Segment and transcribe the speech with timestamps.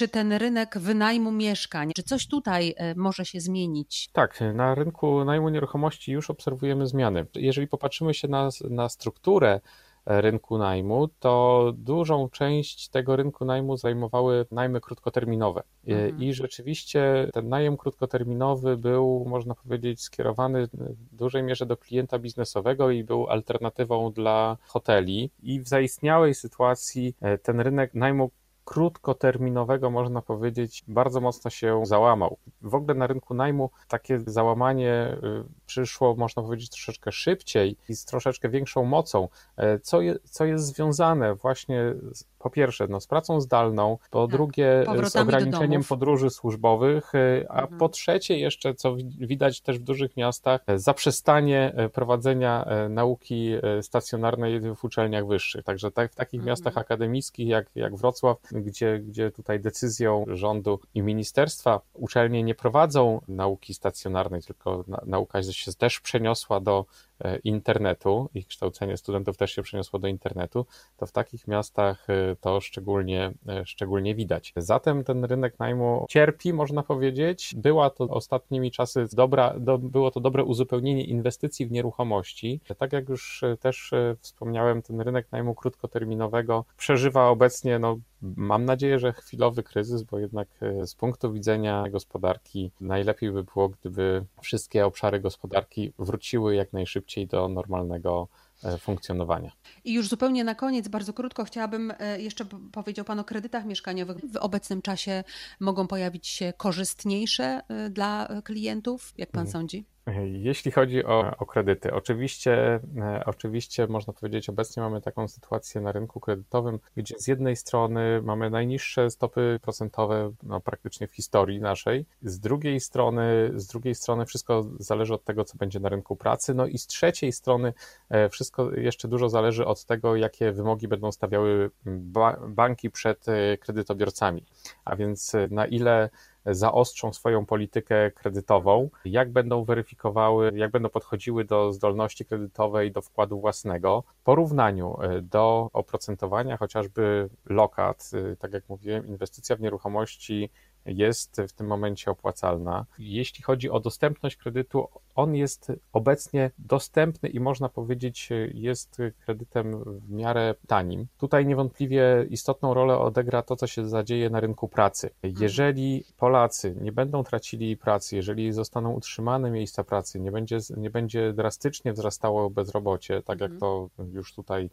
[0.00, 4.08] czy ten rynek wynajmu mieszkań, czy coś tutaj może się zmienić?
[4.12, 7.26] Tak, na rynku najmu nieruchomości już obserwujemy zmiany.
[7.34, 9.60] Jeżeli popatrzymy się na, na strukturę
[10.06, 15.62] rynku najmu, to dużą część tego rynku najmu zajmowały najmy krótkoterminowe.
[15.86, 16.22] Mhm.
[16.22, 22.90] I rzeczywiście ten najem krótkoterminowy był, można powiedzieć, skierowany w dużej mierze do klienta biznesowego
[22.90, 25.30] i był alternatywą dla hoteli.
[25.42, 28.30] I w zaistniałej sytuacji e, ten rynek najmu
[28.70, 32.36] krótkoterminowego, można powiedzieć, bardzo mocno się załamał.
[32.62, 38.04] W ogóle na rynku najmu takie załamanie y, przyszło, można powiedzieć, troszeczkę szybciej i z
[38.04, 43.06] troszeczkę większą mocą, e, co, je, co jest związane właśnie z, po pierwsze no, z
[43.06, 47.78] pracą zdalną, po tak, drugie z ograniczeniem podróży służbowych, e, a mhm.
[47.78, 54.84] po trzecie jeszcze, co widać też w dużych miastach, e, zaprzestanie prowadzenia nauki stacjonarnej w
[54.84, 55.64] uczelniach wyższych.
[55.64, 56.48] Także tak, w takich mhm.
[56.48, 63.20] miastach akademickich jak, jak Wrocław, gdzie, gdzie tutaj decyzją rządu i ministerstwa uczelnie nie prowadzą
[63.28, 67.09] nauki stacjonarnej, tylko na, nauka się też przeniosła do e,
[67.44, 72.60] internetu i kształcenie studentów też się przeniosło do internetu, to w takich miastach e, to
[72.60, 74.52] szczególnie, e, szczególnie widać.
[74.56, 77.54] Zatem ten rynek najmu cierpi, można powiedzieć.
[77.56, 82.60] Była to ostatnimi czasy dobra, do, było to dobre uzupełnienie inwestycji w nieruchomości.
[82.78, 83.90] Tak jak już też
[84.20, 90.48] wspomniałem, ten rynek najmu krótkoterminowego przeżywa obecnie no, Mam nadzieję, że chwilowy kryzys, bo jednak
[90.60, 97.26] e, z punktu widzenia gospodarki najlepiej by było, gdyby wszystkie obszary gospodarki wróciły jak najszybciej
[97.26, 98.28] do normalnego
[98.64, 99.52] e, funkcjonowania.
[99.84, 104.16] I już zupełnie na koniec, bardzo krótko, chciałabym e, jeszcze powiedział Pan o kredytach mieszkaniowych.
[104.16, 105.24] W obecnym czasie
[105.60, 109.52] mogą pojawić się korzystniejsze dla klientów, jak Pan mhm.
[109.52, 109.84] sądzi?
[110.24, 115.92] Jeśli chodzi o, o, kredyty, oczywiście, e, oczywiście można powiedzieć, obecnie mamy taką sytuację na
[115.92, 122.06] rynku kredytowym, gdzie z jednej strony mamy najniższe stopy procentowe no, praktycznie w historii naszej,
[122.22, 126.54] z drugiej strony, z drugiej strony wszystko zależy od tego, co będzie na rynku pracy,
[126.54, 127.72] no i z trzeciej strony
[128.08, 133.58] e, wszystko jeszcze dużo zależy od tego, jakie wymogi będą stawiały ba banki przed e,
[133.58, 134.44] kredytobiorcami,
[134.84, 136.10] a więc na ile
[136.46, 143.40] zaostrzą swoją politykę kredytową, jak będą weryfikowały, jak będą podchodziły do zdolności kredytowej, do wkładu
[143.40, 144.04] własnego.
[144.20, 150.50] W porównaniu e, do oprocentowania chociażby lokat, e, tak jak mówiłem, inwestycja w nieruchomości
[150.86, 152.86] jest w tym momencie opłacalna.
[152.98, 160.10] Jeśli chodzi o dostępność kredytu, on jest obecnie dostępny i można powiedzieć, jest kredytem w
[160.10, 161.06] miarę tanim.
[161.18, 165.10] Tutaj niewątpliwie istotną rolę odegra to, co się zadzieje na rynku pracy.
[165.22, 171.32] Jeżeli Polacy nie będą tracili pracy, jeżeli zostaną utrzymane miejsca pracy, nie będzie, nie będzie
[171.32, 173.60] drastycznie wzrastało bezrobocie, tak jak mhm.
[173.60, 174.70] to już tutaj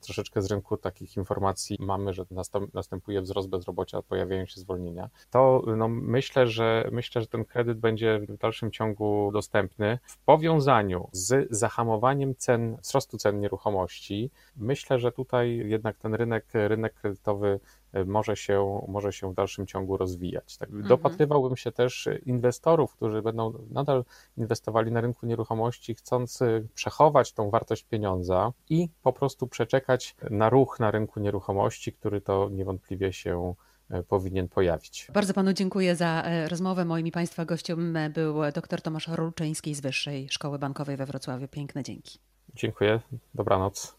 [0.00, 2.24] troszeczkę z rynku takich informacji mamy, że
[2.74, 5.45] następuje wzrost bezrobocia, pojawiają się zwolnienia, to
[5.76, 9.98] no, myślę, że myślę, że ten kredyt będzie w dalszym ciągu dostępny.
[10.06, 16.94] W powiązaniu z zahamowaniem cen, wzrostu cen nieruchomości, myślę, że tutaj jednak ten rynek, rynek
[16.94, 17.60] kredytowy
[17.96, 20.56] E, może się, może się w dalszym ciągu rozwijać.
[20.56, 20.88] Tak, mhm.
[20.88, 24.04] Dopatrywałbym się też inwestorów, którzy będą nadal
[24.36, 26.38] inwestowali na rynku nieruchomości, chcąc
[26.74, 32.48] przechować tą wartość pieniądza i po prostu przeczekać na ruch na rynku nieruchomości, który to
[32.52, 33.54] niewątpliwie się e,
[34.08, 35.08] powinien pojawić.
[35.12, 36.84] Bardzo panu dziękuję za e, rozmowę.
[36.84, 41.48] Moim i państwa gościem był dr Tomasz Rulczyński z Wyższej Szkoły Bankowej we Wrocławiu.
[41.48, 42.18] Piękne dzięki.
[42.54, 43.00] Dziękuję.
[43.34, 43.96] Dobranoc.